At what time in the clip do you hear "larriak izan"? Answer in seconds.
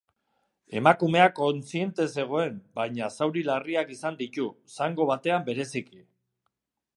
3.51-4.19